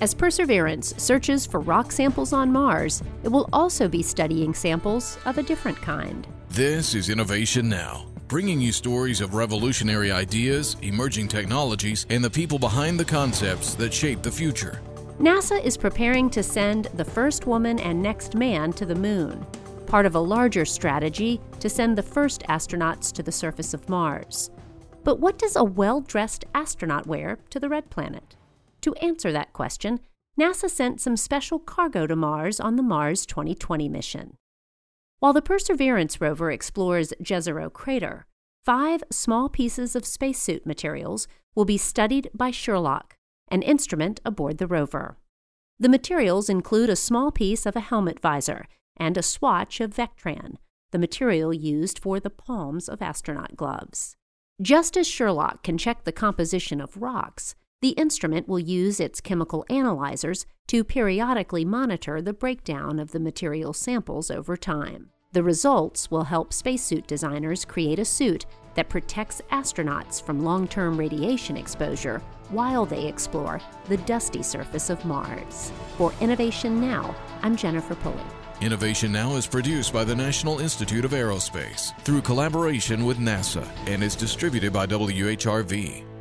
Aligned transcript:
As 0.00 0.14
Perseverance 0.14 0.94
searches 0.96 1.44
for 1.44 1.58
rock 1.58 1.90
samples 1.90 2.32
on 2.32 2.52
Mars, 2.52 3.02
it 3.24 3.28
will 3.30 3.48
also 3.52 3.88
be 3.88 4.00
studying 4.00 4.54
samples 4.54 5.18
of 5.24 5.38
a 5.38 5.42
different 5.42 5.76
kind. 5.82 6.24
This 6.50 6.94
is 6.94 7.10
Innovation 7.10 7.68
Now, 7.68 8.06
bringing 8.28 8.60
you 8.60 8.70
stories 8.70 9.20
of 9.20 9.34
revolutionary 9.34 10.12
ideas, 10.12 10.76
emerging 10.82 11.26
technologies, 11.26 12.06
and 12.10 12.22
the 12.22 12.30
people 12.30 12.60
behind 12.60 13.00
the 13.00 13.04
concepts 13.04 13.74
that 13.74 13.92
shape 13.92 14.22
the 14.22 14.30
future. 14.30 14.80
NASA 15.18 15.60
is 15.64 15.76
preparing 15.76 16.30
to 16.30 16.44
send 16.44 16.84
the 16.94 17.04
first 17.04 17.48
woman 17.48 17.80
and 17.80 18.00
next 18.00 18.36
man 18.36 18.72
to 18.74 18.86
the 18.86 18.94
moon, 18.94 19.44
part 19.86 20.06
of 20.06 20.14
a 20.14 20.20
larger 20.20 20.64
strategy 20.64 21.40
to 21.58 21.68
send 21.68 21.98
the 21.98 22.02
first 22.04 22.44
astronauts 22.44 23.12
to 23.14 23.22
the 23.24 23.32
surface 23.32 23.74
of 23.74 23.88
Mars. 23.88 24.52
But 25.02 25.18
what 25.18 25.38
does 25.38 25.56
a 25.56 25.64
well 25.64 26.00
dressed 26.02 26.44
astronaut 26.54 27.08
wear 27.08 27.40
to 27.50 27.58
the 27.58 27.68
red 27.68 27.90
planet? 27.90 28.36
To 28.82 28.94
answer 28.94 29.32
that 29.32 29.52
question, 29.52 30.00
NASA 30.38 30.70
sent 30.70 31.00
some 31.00 31.16
special 31.16 31.58
cargo 31.58 32.06
to 32.06 32.14
Mars 32.14 32.60
on 32.60 32.76
the 32.76 32.82
Mars 32.82 33.26
2020 33.26 33.88
mission. 33.88 34.36
While 35.18 35.32
the 35.32 35.42
Perseverance 35.42 36.20
rover 36.20 36.52
explores 36.52 37.12
Jezero 37.20 37.72
Crater, 37.72 38.26
five 38.64 39.02
small 39.10 39.48
pieces 39.48 39.96
of 39.96 40.04
spacesuit 40.04 40.64
materials 40.64 41.26
will 41.56 41.64
be 41.64 41.76
studied 41.76 42.30
by 42.32 42.52
SHERLOC, 42.52 43.16
an 43.48 43.62
instrument 43.62 44.20
aboard 44.24 44.58
the 44.58 44.68
rover. 44.68 45.16
The 45.80 45.88
materials 45.88 46.48
include 46.48 46.90
a 46.90 46.96
small 46.96 47.32
piece 47.32 47.66
of 47.66 47.74
a 47.74 47.80
helmet 47.80 48.20
visor 48.20 48.66
and 48.96 49.16
a 49.16 49.22
swatch 49.22 49.80
of 49.80 49.94
Vectran, 49.94 50.56
the 50.92 50.98
material 50.98 51.52
used 51.52 51.98
for 51.98 52.20
the 52.20 52.30
palms 52.30 52.88
of 52.88 53.02
astronaut 53.02 53.56
gloves. 53.56 54.16
Just 54.62 54.96
as 54.96 55.08
SHERLOC 55.08 55.62
can 55.62 55.78
check 55.78 56.04
the 56.04 56.12
composition 56.12 56.80
of 56.80 57.00
rocks, 57.00 57.54
the 57.80 57.90
instrument 57.90 58.48
will 58.48 58.58
use 58.58 58.98
its 58.98 59.20
chemical 59.20 59.64
analyzers 59.70 60.46
to 60.66 60.82
periodically 60.84 61.64
monitor 61.64 62.20
the 62.20 62.32
breakdown 62.32 62.98
of 62.98 63.12
the 63.12 63.20
material 63.20 63.72
samples 63.72 64.30
over 64.30 64.56
time. 64.56 65.10
The 65.32 65.42
results 65.42 66.10
will 66.10 66.24
help 66.24 66.52
spacesuit 66.52 67.06
designers 67.06 67.64
create 67.64 67.98
a 67.98 68.04
suit 68.04 68.46
that 68.74 68.88
protects 68.88 69.42
astronauts 69.52 70.22
from 70.22 70.44
long 70.44 70.66
term 70.66 70.96
radiation 70.96 71.56
exposure 71.56 72.20
while 72.48 72.86
they 72.86 73.06
explore 73.06 73.60
the 73.88 73.98
dusty 73.98 74.42
surface 74.42 74.90
of 74.90 75.04
Mars. 75.04 75.70
For 75.96 76.12
Innovation 76.20 76.80
Now, 76.80 77.14
I'm 77.42 77.56
Jennifer 77.56 77.94
Pulley. 77.96 78.22
Innovation 78.60 79.12
Now 79.12 79.36
is 79.36 79.46
produced 79.46 79.92
by 79.92 80.02
the 80.02 80.16
National 80.16 80.58
Institute 80.58 81.04
of 81.04 81.12
Aerospace 81.12 81.96
through 82.00 82.22
collaboration 82.22 83.04
with 83.04 83.18
NASA 83.18 83.66
and 83.86 84.02
is 84.02 84.16
distributed 84.16 84.72
by 84.72 84.86
WHRV. 84.86 86.17